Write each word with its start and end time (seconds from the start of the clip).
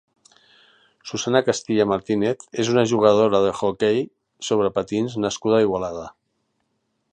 Susanna 1.09 1.41
Castilla 1.49 1.85
Martínez 1.91 2.47
és 2.63 2.71
una 2.73 2.85
jugadora 2.93 3.43
d'hoquei 3.45 4.01
sobre 4.51 4.73
patins 4.81 5.21
nascuda 5.27 5.61
a 5.61 5.63
Igualada. 5.69 6.11